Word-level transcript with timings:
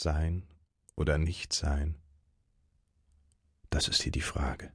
Sein 0.00 0.44
oder 0.96 1.18
nicht 1.18 1.52
sein? 1.52 1.94
Das 3.68 3.86
ist 3.86 4.00
hier 4.00 4.12
die 4.12 4.22
Frage. 4.22 4.72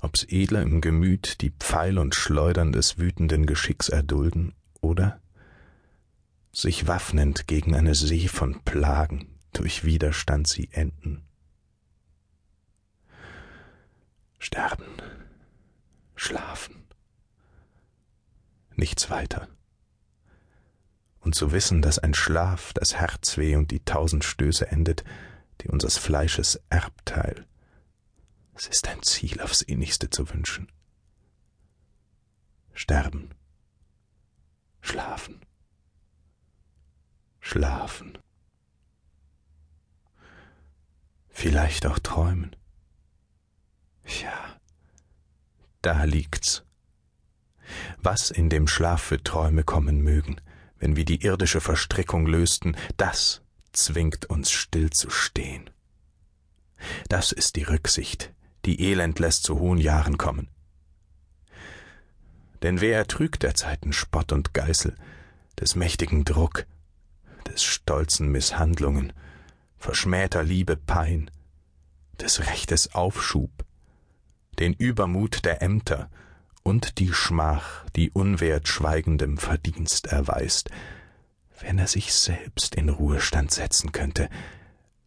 Ob's 0.00 0.24
edler 0.24 0.62
im 0.62 0.80
Gemüt 0.80 1.42
die 1.42 1.50
Pfeil 1.50 1.96
und 1.96 2.16
Schleudern 2.16 2.72
des 2.72 2.98
wütenden 2.98 3.46
Geschicks 3.46 3.88
erdulden 3.88 4.56
oder 4.80 5.22
sich 6.50 6.88
waffnend 6.88 7.46
gegen 7.46 7.76
eine 7.76 7.94
See 7.94 8.26
von 8.26 8.64
Plagen 8.64 9.38
durch 9.52 9.84
Widerstand 9.84 10.48
sie 10.48 10.68
enden. 10.72 11.24
Sterben, 14.40 14.96
schlafen, 16.16 16.82
nichts 18.74 19.08
weiter. 19.08 19.46
Und 21.22 21.34
zu 21.34 21.52
wissen, 21.52 21.82
dass 21.82 21.98
ein 21.98 22.14
Schlaf 22.14 22.72
das 22.74 22.94
Herzweh 22.94 23.56
und 23.56 23.70
die 23.70 23.84
tausend 23.84 24.24
Stöße 24.24 24.70
endet, 24.70 25.04
die 25.60 25.68
unseres 25.68 25.96
Fleisches 25.96 26.60
Erbteil, 26.68 27.46
es 28.54 28.66
ist 28.66 28.88
ein 28.88 29.02
Ziel 29.02 29.40
aufs 29.40 29.62
innigste 29.62 30.10
zu 30.10 30.28
wünschen. 30.30 30.70
Sterben, 32.74 33.30
schlafen 34.80 35.40
schlafen. 37.42 38.16
Vielleicht 41.28 41.86
auch 41.86 41.98
träumen. 41.98 42.56
Ja, 44.22 44.56
da 45.82 46.04
liegt's. 46.04 46.64
Was 47.98 48.30
in 48.30 48.48
dem 48.48 48.66
Schlaf 48.68 49.02
für 49.02 49.22
Träume 49.22 49.64
kommen 49.64 50.00
mögen, 50.02 50.40
wenn 50.82 50.96
wir 50.96 51.04
die 51.04 51.22
irdische 51.24 51.60
Verstrickung 51.60 52.26
lösten, 52.26 52.76
das 52.96 53.40
zwingt 53.70 54.26
uns 54.26 54.50
still 54.50 54.90
zu 54.90 55.10
stehen. 55.10 55.70
Das 57.08 57.30
ist 57.30 57.54
die 57.54 57.62
Rücksicht, 57.62 58.32
die 58.64 58.82
Elend 58.90 59.20
lässt 59.20 59.44
zu 59.44 59.60
hohen 59.60 59.78
Jahren 59.78 60.18
kommen. 60.18 60.48
Denn 62.62 62.80
wer 62.80 62.98
ertrügt 62.98 63.44
der 63.44 63.54
Zeiten 63.54 63.92
Spott 63.92 64.32
und 64.32 64.54
Geißel, 64.54 64.96
des 65.56 65.76
mächtigen 65.76 66.24
Druck, 66.24 66.66
des 67.46 67.62
stolzen 67.62 68.32
Misshandlungen, 68.32 69.12
verschmähter 69.78 70.42
Liebe 70.42 70.76
Pein, 70.76 71.30
des 72.20 72.40
Rechtes 72.48 72.92
Aufschub, 72.92 73.52
den 74.58 74.72
Übermut 74.72 75.44
der 75.44 75.62
Ämter 75.62 76.10
und 76.62 76.98
die 76.98 77.12
Schmach, 77.12 77.84
die 77.96 78.10
unwert 78.10 78.68
schweigendem 78.68 79.38
Verdienst 79.38 80.06
erweist, 80.06 80.70
wenn 81.60 81.78
er 81.78 81.86
sich 81.86 82.12
selbst 82.12 82.74
in 82.74 82.88
Ruhestand 82.88 83.50
setzen 83.50 83.92
könnte, 83.92 84.28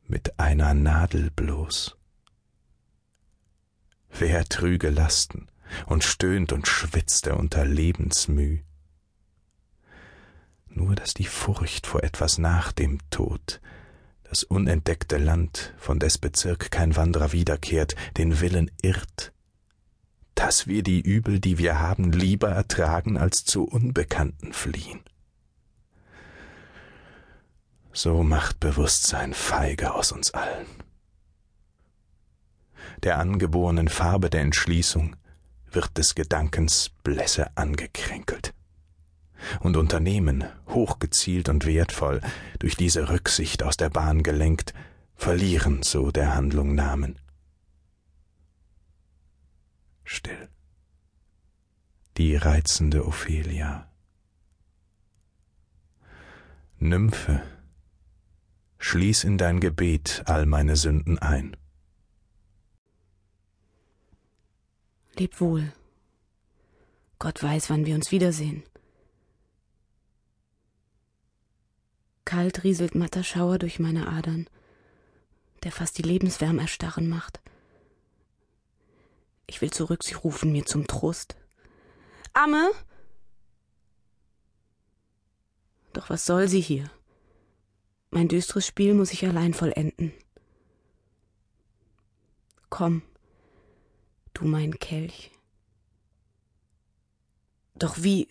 mit 0.07 0.39
einer 0.39 0.73
Nadel 0.73 1.31
bloß. 1.31 1.97
Wer 4.09 4.45
trüge 4.45 4.89
Lasten 4.89 5.47
und 5.87 6.03
stöhnt 6.03 6.53
und 6.53 6.67
schwitzte 6.67 7.35
unter 7.35 7.65
Lebensmüh, 7.65 8.61
nur 10.69 10.95
dass 10.95 11.13
die 11.13 11.25
Furcht 11.25 11.87
vor 11.87 12.03
etwas 12.03 12.37
nach 12.37 12.71
dem 12.71 12.99
Tod, 13.09 13.61
das 14.23 14.43
unentdeckte 14.43 15.17
Land, 15.17 15.73
von 15.77 15.99
des 15.99 16.17
Bezirk 16.17 16.71
kein 16.71 16.95
Wanderer 16.95 17.31
wiederkehrt, 17.31 17.95
den 18.17 18.39
Willen 18.41 18.71
irrt, 18.81 19.33
dass 20.35 20.67
wir 20.67 20.83
die 20.83 21.01
Übel, 21.01 21.39
die 21.39 21.57
wir 21.57 21.79
haben, 21.79 22.11
lieber 22.11 22.49
ertragen, 22.49 23.17
als 23.17 23.45
zu 23.45 23.63
Unbekannten 23.63 24.53
fliehen. 24.53 24.99
So 27.93 28.23
macht 28.23 28.59
Bewusstsein 28.59 29.33
feige 29.33 29.93
aus 29.93 30.11
uns 30.11 30.33
allen. 30.33 30.65
Der 33.03 33.19
angeborenen 33.19 33.87
Farbe 33.87 34.29
der 34.29 34.41
Entschließung 34.41 35.15
wird 35.71 35.97
des 35.97 36.15
Gedankens 36.15 36.91
Blässe 37.03 37.55
angekränkelt 37.55 38.53
und 39.59 39.77
Unternehmen, 39.77 40.45
hochgezielt 40.67 41.49
und 41.49 41.65
wertvoll, 41.65 42.21
durch 42.59 42.75
diese 42.75 43.09
Rücksicht 43.09 43.63
aus 43.63 43.77
der 43.77 43.89
Bahn 43.89 44.23
gelenkt, 44.23 44.73
verlieren 45.15 45.83
so 45.83 46.11
der 46.11 46.35
Handlung 46.35 46.75
Namen. 46.75 47.17
Still. 50.05 50.47
Die 52.17 52.35
reizende 52.35 53.05
Ophelia. 53.05 53.91
Nymphe, 56.79 57.43
schließ 58.77 59.23
in 59.23 59.37
dein 59.37 59.59
Gebet 59.59 60.23
all 60.27 60.45
meine 60.45 60.75
Sünden 60.75 61.17
ein. 61.19 61.57
Leb 65.17 65.41
wohl. 65.41 65.73
Gott 67.17 67.41
weiß, 67.41 67.69
wann 67.69 67.85
wir 67.85 67.95
uns 67.95 68.11
wiedersehen. 68.11 68.63
Kalt 72.25 72.63
rieselt 72.63 72.95
matter 72.95 73.23
Schauer 73.23 73.57
durch 73.57 73.79
meine 73.79 74.07
Adern, 74.07 74.47
der 75.63 75.71
fast 75.71 75.97
die 75.97 76.03
Lebenswärme 76.03 76.61
erstarren 76.61 77.07
macht. 77.07 77.39
Ich 79.47 79.61
will 79.61 79.71
zurück 79.71 80.03
sie 80.03 80.15
rufen 80.15 80.51
mir 80.51 80.65
zum 80.65 80.87
Trost. 80.87 81.35
Amme! 82.33 82.71
Doch 85.93 86.09
was 86.09 86.25
soll 86.25 86.47
sie 86.47 86.61
hier? 86.61 86.89
Mein 88.11 88.27
düstres 88.27 88.65
Spiel 88.67 88.93
muss 88.93 89.13
ich 89.13 89.25
allein 89.25 89.53
vollenden. 89.53 90.13
Komm, 92.69 93.01
du 94.33 94.45
mein 94.45 94.79
Kelch. 94.79 95.31
Doch 97.75 98.03
wie, 98.03 98.27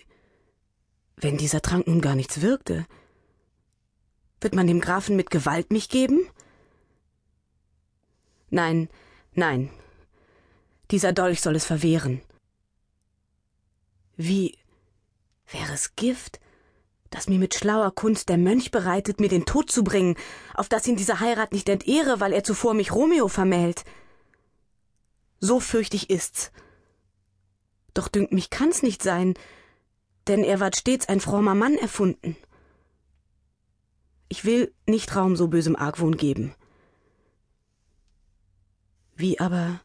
wenn 1.16 1.38
dieser 1.38 1.62
Trank 1.62 1.86
nun 1.86 2.00
gar 2.00 2.14
nichts 2.14 2.40
wirkte? 2.40 2.86
Wird 4.40 4.54
man 4.54 4.66
dem 4.66 4.80
Grafen 4.80 5.16
mit 5.16 5.30
Gewalt 5.30 5.70
mich 5.70 5.88
geben? 5.88 6.20
Nein, 8.50 8.88
nein. 9.32 9.70
Dieser 10.94 11.12
Dolch 11.12 11.40
soll 11.40 11.56
es 11.56 11.64
verwehren. 11.64 12.22
Wie 14.16 14.56
wäre 15.48 15.72
es 15.72 15.96
Gift, 15.96 16.38
das 17.10 17.26
mir 17.26 17.40
mit 17.40 17.54
schlauer 17.54 17.92
Kunst 17.92 18.28
der 18.28 18.38
Mönch 18.38 18.70
bereitet, 18.70 19.18
mir 19.18 19.28
den 19.28 19.44
Tod 19.44 19.72
zu 19.72 19.82
bringen, 19.82 20.16
auf 20.54 20.68
dass 20.68 20.86
ihn 20.86 20.94
diese 20.94 21.18
Heirat 21.18 21.52
nicht 21.52 21.68
entehre, 21.68 22.20
weil 22.20 22.32
er 22.32 22.44
zuvor 22.44 22.74
mich 22.74 22.92
Romeo 22.92 23.26
vermählt? 23.26 23.84
So 25.40 25.58
fürchtig 25.58 26.10
ist's. 26.10 26.52
Doch 27.92 28.06
dünkt 28.06 28.32
mich 28.32 28.50
kann's 28.50 28.84
nicht 28.84 29.02
sein, 29.02 29.34
denn 30.28 30.44
er 30.44 30.60
ward 30.60 30.76
stets 30.76 31.08
ein 31.08 31.18
frommer 31.18 31.56
Mann 31.56 31.74
erfunden. 31.74 32.36
Ich 34.28 34.44
will 34.44 34.72
nicht 34.86 35.16
Raum 35.16 35.34
so 35.34 35.48
bösem 35.48 35.74
Argwohn 35.74 36.16
geben. 36.16 36.54
Wie 39.16 39.40
aber, 39.40 39.80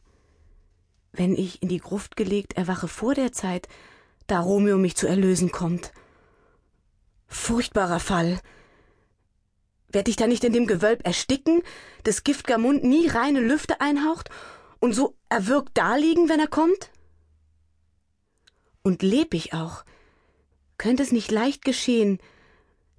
wenn 1.12 1.34
ich 1.36 1.62
in 1.62 1.68
die 1.68 1.78
Gruft 1.78 2.16
gelegt 2.16 2.56
erwache 2.56 2.88
vor 2.88 3.14
der 3.14 3.32
Zeit, 3.32 3.68
da 4.26 4.40
Romeo 4.40 4.78
mich 4.78 4.96
zu 4.96 5.06
erlösen 5.06 5.50
kommt? 5.50 5.92
Furchtbarer 7.26 8.00
Fall. 8.00 8.40
Werd 9.88 10.08
ich 10.08 10.16
da 10.16 10.26
nicht 10.26 10.44
in 10.44 10.52
dem 10.52 10.66
Gewölb 10.66 11.04
ersticken, 11.04 11.62
des 12.06 12.22
giftger 12.22 12.58
Mund 12.58 12.84
nie 12.84 13.08
reine 13.08 13.40
Lüfte 13.40 13.80
einhaucht 13.80 14.30
und 14.78 14.92
so 14.92 15.16
erwürgt 15.28 15.76
daliegen, 15.76 16.28
wenn 16.28 16.40
er 16.40 16.46
kommt? 16.46 16.90
Und 18.82 19.02
leb 19.02 19.34
ich 19.34 19.52
auch, 19.52 19.84
könnte 20.78 21.02
es 21.02 21.12
nicht 21.12 21.30
leicht 21.30 21.64
geschehen, 21.64 22.18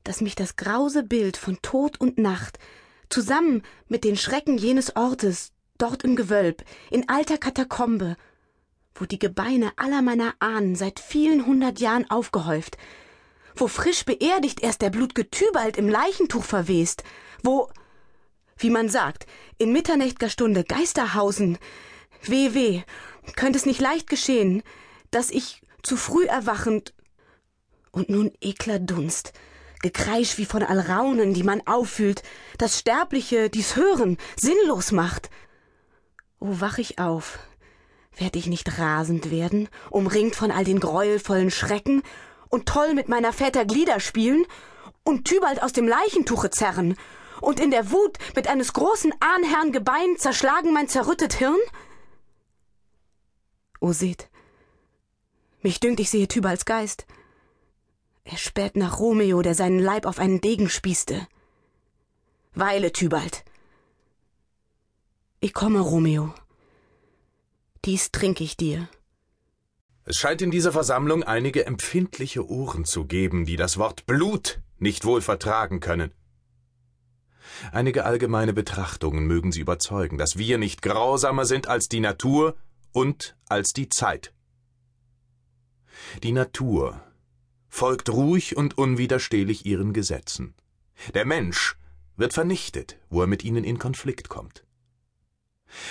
dass 0.04 0.22
mich 0.22 0.36
das 0.36 0.56
grause 0.56 1.04
Bild 1.04 1.38
von 1.38 1.62
Tod 1.62 2.00
und 2.00 2.18
Nacht 2.18 2.60
zusammen 3.10 3.64
mit 3.88 4.04
den 4.04 4.18
Schrecken 4.18 4.58
jenes 4.58 4.96
Ortes 4.96 5.52
dort 5.82 6.04
im 6.04 6.16
Gewölb, 6.16 6.64
in 6.90 7.10
alter 7.10 7.38
Katakombe, 7.38 8.16
wo 8.94 9.06
die 9.06 9.20
Gebeine 9.20 9.72
aller 9.78 10.02
meiner 10.02 10.34
Ahnen 10.40 10.76
seit 10.76 11.00
vielen 11.00 11.46
hundert 11.46 11.80
Jahren 11.80 12.10
aufgehäuft, 12.10 12.78
wo 13.56 13.68
frisch 13.68 14.06
beerdigt 14.06 14.62
erst 14.62 14.82
der 14.82 14.90
blutge 14.90 15.30
Tybalt 15.30 15.78
im 15.78 15.90
Leichentuch 15.90 16.44
verwest, 16.44 17.04
wo, 17.44 17.70
wie 18.58 18.70
man 18.70 18.90
sagt, 18.90 19.26
in 19.58 19.72
mitternächtger 19.72 20.30
Stunde 20.30 20.64
Geister 20.64 21.16
hausen. 21.16 21.58
Weh, 22.24 22.54
weh, 22.54 22.82
könnte 23.36 23.58
es 23.58 23.66
nicht 23.66 23.82
leicht 23.82 24.08
geschehen, 24.08 24.64
dass 25.10 25.32
ich 25.32 25.62
zu 25.82 25.98
früh 25.98 26.26
erwachend 26.26 26.94
und 27.92 28.10
nun 28.10 28.32
ekler 28.40 28.80
Dunst, 28.80 29.34
Gekreisch 29.82 30.38
wie 30.38 30.46
von 30.46 30.62
Alraunen, 30.62 31.34
die 31.34 31.44
man 31.44 31.66
auffühlt, 31.66 32.22
das 32.60 32.78
Sterbliche, 32.78 33.50
dies 33.50 33.76
Hören, 33.76 34.18
sinnlos 34.36 34.92
macht. 34.92 35.32
O 36.42 36.60
wach 36.60 36.80
ich 36.80 36.98
auf, 36.98 37.38
werd 38.18 38.36
ich 38.36 38.48
nicht 38.48 38.80
rasend 38.80 39.30
werden, 39.30 39.70
umringt 39.92 40.36
von 40.36 40.50
all 40.50 40.64
den 40.64 40.80
greuelvollen 40.80 41.52
Schrecken, 41.52 42.02
und 42.50 42.66
toll 42.66 42.96
mit 42.96 43.08
meiner 43.08 43.32
Väter 43.32 43.64
Glieder 43.64 44.00
spielen, 44.00 44.44
und 45.04 45.26
Tybalt 45.26 45.62
aus 45.62 45.72
dem 45.72 45.88
Leichentuche 45.88 46.50
zerren 46.50 46.98
und 47.42 47.60
in 47.60 47.72
der 47.72 47.92
Wut 47.92 48.18
mit 48.36 48.48
eines 48.48 48.74
großen 48.74 49.14
Ahnherrn 49.20 49.72
Gebein 49.72 50.18
zerschlagen 50.18 50.74
mein 50.74 50.90
zerrüttet 50.90 51.34
Hirn? 51.34 51.58
O 53.80 53.94
seht, 53.94 54.28
mich 55.62 55.80
dünkt, 55.80 56.00
ich 56.00 56.10
sehe 56.10 56.28
Tybalts 56.28 56.66
Geist. 56.66 57.06
Er 58.24 58.38
späht 58.38 58.76
nach 58.76 59.00
Romeo, 59.00 59.44
der 59.44 59.54
seinen 59.54 59.80
Leib 59.80 60.08
auf 60.08 60.18
einen 60.18 60.42
Degen 60.42 60.70
spießte. 60.70 61.28
Weile, 62.54 62.92
Tybalt. 62.92 63.44
Ich 65.44 65.56
komme, 65.56 65.80
Romeo. 65.80 66.36
Dies 67.84 68.12
trinke 68.12 68.44
ich 68.44 68.58
dir. 68.58 68.88
Es 70.04 70.18
scheint 70.18 70.44
in 70.44 70.52
dieser 70.52 70.72
Versammlung 70.72 71.24
einige 71.24 71.66
empfindliche 71.66 72.48
Ohren 72.48 72.86
zu 72.86 73.06
geben, 73.06 73.48
die 73.48 73.56
das 73.56 73.80
Wort 73.80 74.06
Blut 74.06 74.62
nicht 74.78 75.04
wohl 75.04 75.20
vertragen 75.20 75.80
können. 75.80 76.12
Einige 77.72 78.06
allgemeine 78.06 78.54
Betrachtungen 78.54 79.26
mögen 79.26 79.52
Sie 79.52 79.62
überzeugen, 79.62 80.20
dass 80.20 80.38
wir 80.38 80.60
nicht 80.60 80.84
grausamer 80.84 81.46
sind 81.46 81.66
als 81.66 81.90
die 81.90 82.02
Natur 82.02 82.56
und 82.92 83.36
als 83.50 83.74
die 83.74 83.90
Zeit. 83.90 84.36
Die 86.22 86.34
Natur 86.34 87.02
folgt 87.68 88.10
ruhig 88.10 88.58
und 88.58 88.78
unwiderstehlich 88.78 89.66
ihren 89.66 89.92
Gesetzen. 89.92 90.54
Der 91.16 91.26
Mensch 91.26 91.78
wird 92.16 92.34
vernichtet, 92.34 93.00
wo 93.10 93.22
er 93.22 93.28
mit 93.28 93.44
ihnen 93.44 93.64
in 93.64 93.80
Konflikt 93.80 94.30
kommt. 94.30 94.66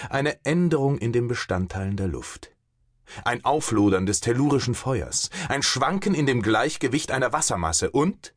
Eine 0.09 0.45
Änderung 0.45 0.99
in 0.99 1.13
den 1.13 1.29
Bestandteilen 1.29 1.97
der 1.97 2.09
Luft, 2.09 2.51
ein 3.25 3.45
Auflodern 3.45 4.07
des 4.07 4.21
tellurischen 4.21 4.75
Feuers, 4.75 5.31
ein 5.49 5.63
Schwanken 5.63 6.15
in 6.15 6.27
dem 6.27 6.43
Gleichgewicht 6.43 7.11
einer 7.11 7.33
Wassermasse 7.33 7.91
und 7.91 8.35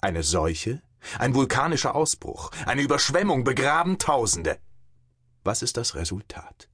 eine 0.00 0.22
Seuche, 0.22 0.82
ein 1.18 1.34
vulkanischer 1.34 1.94
Ausbruch, 1.94 2.50
eine 2.66 2.82
Überschwemmung 2.82 3.44
begraben 3.44 3.98
Tausende. 3.98 4.58
Was 5.44 5.62
ist 5.62 5.76
das 5.76 5.94
Resultat? 5.94 6.68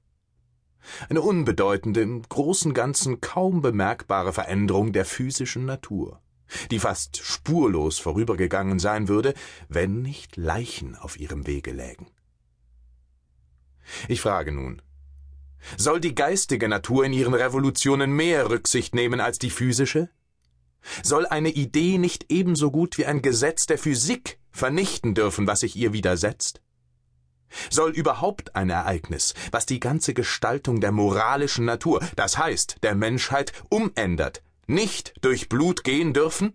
Eine 1.09 1.21
unbedeutende, 1.21 2.01
im 2.01 2.23
großen 2.23 2.73
Ganzen 2.73 3.21
kaum 3.21 3.61
bemerkbare 3.61 4.33
Veränderung 4.33 4.93
der 4.93 5.05
physischen 5.05 5.65
Natur, 5.65 6.23
die 6.71 6.79
fast 6.79 7.19
spurlos 7.19 7.99
vorübergegangen 7.99 8.79
sein 8.79 9.09
würde, 9.09 9.35
wenn 9.69 10.03
nicht 10.03 10.37
Leichen 10.37 10.97
auf 10.97 11.19
ihrem 11.19 11.47
Wege 11.47 11.73
lägen. 11.73 12.07
Ich 14.09 14.21
frage 14.21 14.53
nun, 14.53 14.83
soll 15.77 16.01
die 16.01 16.15
geistige 16.15 16.69
Natur 16.69 17.05
in 17.05 17.13
ihren 17.13 17.35
Revolutionen 17.35 18.13
mehr 18.13 18.51
Rücksicht 18.51 18.95
nehmen 18.95 19.21
als 19.21 19.39
die 19.39 19.51
physische? 19.51 20.09
Soll 21.03 21.27
eine 21.27 21.51
Idee 21.51 21.99
nicht 21.99 22.27
ebenso 22.29 22.71
gut 22.71 22.99
wie 22.99 23.07
ein 23.07 23.23
Gesetz 23.23 23.67
der 23.67 23.79
Physik 23.79 24.39
vernichten 24.51 25.15
dürfen, 25.15 25.47
was 25.47 25.61
sich 25.61 25.77
ihr 25.77 25.93
widersetzt? 25.93 26.61
Soll 27.71 27.91
überhaupt 27.91 28.55
ein 28.55 28.71
Ereignis, 28.71 29.35
was 29.51 29.67
die 29.67 29.81
ganze 29.81 30.15
Gestaltung 30.15 30.81
der 30.81 30.93
moralischen 30.93 31.65
Natur, 31.65 32.01
das 32.15 32.39
heißt 32.39 32.77
der 32.83 32.95
Menschheit, 32.95 33.53
umändert, 33.71 34.43
nicht 34.67 35.15
durch 35.23 35.49
Blut 35.49 35.83
gehen 35.83 36.13
dürfen? 36.13 36.55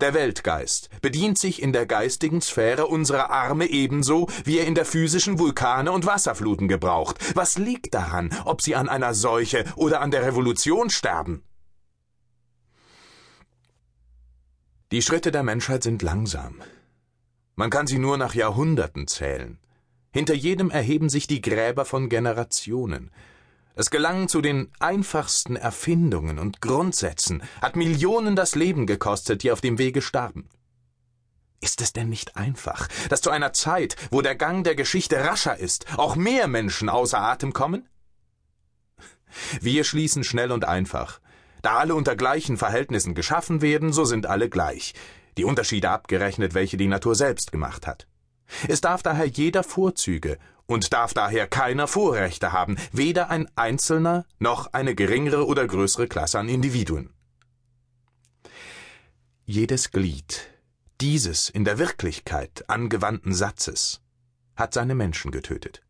Der 0.00 0.14
Weltgeist 0.14 0.88
bedient 1.00 1.38
sich 1.38 1.62
in 1.62 1.72
der 1.72 1.86
geistigen 1.86 2.40
Sphäre 2.40 2.86
unserer 2.86 3.30
Arme 3.30 3.66
ebenso, 3.66 4.28
wie 4.44 4.58
er 4.58 4.66
in 4.66 4.74
der 4.74 4.84
physischen 4.84 5.38
Vulkane 5.38 5.92
und 5.92 6.06
Wasserfluten 6.06 6.68
gebraucht. 6.68 7.18
Was 7.36 7.58
liegt 7.58 7.94
daran, 7.94 8.30
ob 8.44 8.62
sie 8.62 8.74
an 8.74 8.88
einer 8.88 9.14
Seuche 9.14 9.64
oder 9.76 10.00
an 10.00 10.10
der 10.10 10.24
Revolution 10.24 10.90
sterben? 10.90 11.44
Die 14.92 15.02
Schritte 15.02 15.32
der 15.32 15.42
Menschheit 15.42 15.82
sind 15.82 16.02
langsam. 16.02 16.62
Man 17.56 17.70
kann 17.70 17.86
sie 17.86 17.98
nur 17.98 18.18
nach 18.18 18.34
Jahrhunderten 18.34 19.06
zählen. 19.08 19.58
Hinter 20.12 20.34
jedem 20.34 20.70
erheben 20.70 21.08
sich 21.08 21.26
die 21.26 21.40
Gräber 21.40 21.84
von 21.84 22.08
Generationen. 22.08 23.10
Es 23.78 23.90
gelang 23.90 24.26
zu 24.26 24.40
den 24.40 24.72
einfachsten 24.80 25.54
Erfindungen 25.54 26.38
und 26.38 26.62
Grundsätzen, 26.62 27.42
hat 27.60 27.76
Millionen 27.76 28.34
das 28.34 28.54
Leben 28.54 28.86
gekostet, 28.86 29.42
die 29.42 29.52
auf 29.52 29.60
dem 29.60 29.76
Wege 29.76 30.00
starben. 30.00 30.48
Ist 31.60 31.82
es 31.82 31.92
denn 31.92 32.08
nicht 32.08 32.38
einfach, 32.38 32.88
dass 33.10 33.20
zu 33.20 33.28
einer 33.28 33.52
Zeit, 33.52 33.96
wo 34.10 34.22
der 34.22 34.34
Gang 34.34 34.64
der 34.64 34.76
Geschichte 34.76 35.22
rascher 35.22 35.58
ist, 35.58 35.98
auch 35.98 36.16
mehr 36.16 36.48
Menschen 36.48 36.88
außer 36.88 37.20
Atem 37.20 37.52
kommen? 37.52 37.86
Wir 39.60 39.84
schließen 39.84 40.24
schnell 40.24 40.52
und 40.52 40.64
einfach, 40.64 41.20
da 41.60 41.76
alle 41.76 41.94
unter 41.94 42.16
gleichen 42.16 42.56
Verhältnissen 42.56 43.14
geschaffen 43.14 43.60
werden, 43.60 43.92
so 43.92 44.06
sind 44.06 44.24
alle 44.24 44.48
gleich, 44.48 44.94
die 45.36 45.44
Unterschiede 45.44 45.90
abgerechnet, 45.90 46.54
welche 46.54 46.78
die 46.78 46.88
Natur 46.88 47.14
selbst 47.14 47.52
gemacht 47.52 47.86
hat. 47.86 48.06
Es 48.68 48.80
darf 48.80 49.02
daher 49.02 49.26
jeder 49.26 49.62
Vorzüge 49.62 50.38
und 50.66 50.92
darf 50.92 51.14
daher 51.14 51.46
keiner 51.46 51.86
Vorrechte 51.86 52.52
haben, 52.52 52.76
weder 52.92 53.30
ein 53.30 53.48
Einzelner 53.56 54.26
noch 54.38 54.72
eine 54.72 54.94
geringere 54.94 55.46
oder 55.46 55.66
größere 55.66 56.08
Klasse 56.08 56.38
an 56.38 56.48
Individuen. 56.48 57.10
Jedes 59.44 59.92
Glied 59.92 60.50
dieses 61.00 61.50
in 61.50 61.64
der 61.64 61.78
Wirklichkeit 61.78 62.68
angewandten 62.70 63.34
Satzes 63.34 64.00
hat 64.56 64.72
seine 64.72 64.94
Menschen 64.94 65.30
getötet. 65.30 65.82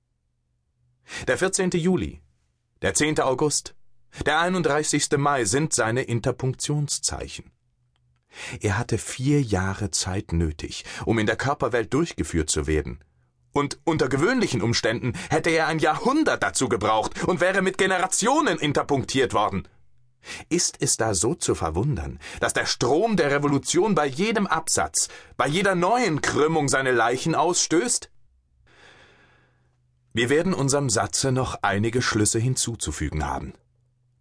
Der 1.29 1.39
14. 1.39 1.71
Juli, 1.71 2.21
der 2.83 2.95
10. 2.95 3.21
August, 3.21 3.77
der 4.25 4.41
31. 4.41 5.13
Mai 5.17 5.45
sind 5.45 5.73
seine 5.73 6.03
Interpunktionszeichen. 6.03 7.53
Er 8.61 8.77
hatte 8.77 8.99
vier 8.99 9.41
Jahre 9.41 9.91
Zeit 9.91 10.33
nötig, 10.33 10.85
um 11.05 11.19
in 11.19 11.27
der 11.27 11.37
Körperwelt 11.37 11.95
durchgeführt 11.95 12.51
zu 12.51 12.67
werden. 12.67 13.03
Und 13.57 13.79
unter 13.85 14.11
gewöhnlichen 14.11 14.61
Umständen 14.61 15.15
hätte 15.31 15.49
er 15.49 15.67
ein 15.67 15.79
Jahrhundert 15.79 16.43
dazu 16.43 16.69
gebraucht 16.69 17.25
und 17.25 17.41
wäre 17.41 17.63
mit 17.63 17.79
Generationen 17.79 18.59
interpunktiert 18.59 19.33
worden. 19.33 19.67
Ist 20.51 20.77
es 20.81 20.99
da 20.99 21.15
so 21.15 21.35
zu 21.35 21.55
verwundern, 21.55 22.19
dass 22.39 22.53
der 22.53 22.67
Strom 22.67 23.17
der 23.17 23.31
Revolution 23.31 23.95
bei 23.95 24.05
jedem 24.05 24.47
Absatz, 24.47 25.09
bei 25.39 25.47
jeder 25.47 25.75
neuen 25.75 26.21
Krümmung 26.21 26.69
seine 26.69 26.93
Leichen 26.93 27.35
ausstößt? 27.35 28.11
Wir 30.13 30.29
werden 30.29 30.53
unserem 30.53 30.91
Satze 30.91 31.33
noch 31.33 31.57
einige 31.63 32.03
Schlüsse 32.03 32.39
hinzuzufügen 32.39 33.25
haben. 33.25 33.55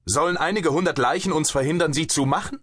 Sollen 0.05 0.37
einige 0.37 0.71
hundert 0.71 0.97
Leichen 0.97 1.33
uns 1.33 1.51
verhindern, 1.51 1.91
sie 1.91 2.07
zu 2.07 2.25
machen? 2.25 2.61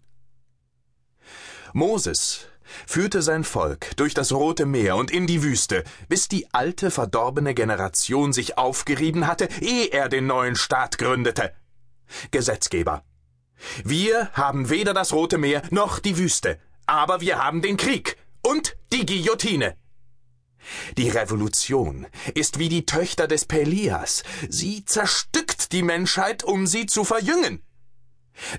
Moses 1.75 2.46
führte 2.86 3.22
sein 3.22 3.44
Volk 3.44 3.96
durch 3.96 4.14
das 4.14 4.32
Rote 4.32 4.66
Meer 4.66 4.97
und 4.97 5.11
in 5.11 5.26
die 5.26 5.42
Wüste, 5.42 5.85
bis 6.08 6.28
die 6.28 6.52
alte 6.52 6.90
verdorbene 6.90 7.54
Generation 7.54 8.32
sich 8.32 8.58
aufgerieben 8.58 9.26
hatte, 9.26 9.49
ehe 9.61 9.87
er 9.87 10.08
den 10.08 10.26
neuen 10.26 10.56
Staat 10.56 10.99
gründete. 10.99 11.52
Gesetzgeber. 12.30 13.04
Wir 13.85 14.30
haben 14.32 14.70
weder 14.70 14.94
das 14.94 15.12
Rote 15.12 15.38
Meer 15.38 15.62
noch 15.70 15.99
die 15.99 16.18
Wüste, 16.18 16.58
aber 16.87 17.20
wir 17.20 17.38
haben 17.38 17.62
den 17.62 17.76
Krieg 17.76 18.16
und 18.42 18.76
die 18.92 19.06
Guillotine. 19.06 19.76
Die 20.97 21.08
Revolution 21.08 22.06
ist 22.35 22.58
wie 22.58 22.68
die 22.68 22.87
Töchter 22.87 23.26
des 23.26 23.44
Pelias. 23.44 24.23
Sie 24.49 24.85
zerstückt 24.85 25.73
die 25.73 25.82
Menschheit, 25.82 26.44
um 26.44 26.66
sie 26.66 26.87
zu 26.87 27.04
verjüngen. 27.04 27.62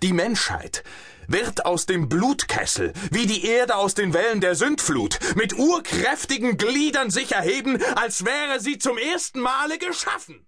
Die 0.02 0.14
Menschheit 0.14 0.84
wird 1.28 1.66
aus 1.66 1.86
dem 1.86 2.10
Blutkessel, 2.10 2.94
wie 3.12 3.26
die 3.26 3.46
Erde 3.46 3.76
aus 3.76 3.96
den 3.96 4.14
Wellen 4.14 4.42
der 4.42 4.56
Sündflut, 4.56 5.20
mit 5.36 5.58
urkräftigen 5.58 6.58
Gliedern 6.58 7.10
sich 7.10 7.32
erheben, 7.34 7.80
als 7.96 8.26
wäre 8.26 8.60
sie 8.60 8.78
zum 8.78 8.98
ersten 8.98 9.40
Male 9.40 9.78
geschaffen. 9.78 10.46